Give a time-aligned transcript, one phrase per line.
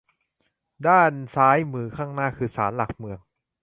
[0.87, 3.19] ด้านซ้ายมือข้างหน้าคือศาลหลักเมือง